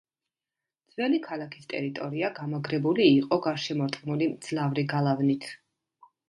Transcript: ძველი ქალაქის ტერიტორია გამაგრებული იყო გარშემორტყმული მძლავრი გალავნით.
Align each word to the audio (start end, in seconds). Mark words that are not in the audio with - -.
ძველი 0.93 1.19
ქალაქის 1.27 1.67
ტერიტორია 1.73 2.31
გამაგრებული 2.39 3.05
იყო 3.19 3.39
გარშემორტყმული 3.49 4.31
მძლავრი 4.33 4.87
გალავნით. 4.97 5.47